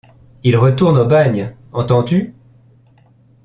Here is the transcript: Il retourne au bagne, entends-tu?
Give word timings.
Il 0.43 0.57
retourne 0.57 0.97
au 0.97 1.05
bagne, 1.05 1.55
entends-tu? 1.73 2.33